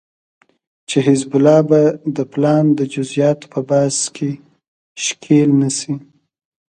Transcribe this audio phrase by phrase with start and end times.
[0.89, 1.81] چې حزب الله به
[2.15, 4.31] د پلان د جزياتو په بحث کې
[5.03, 5.93] ښکېل نشي